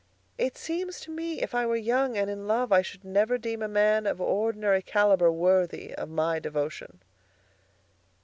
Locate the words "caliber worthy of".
4.81-6.09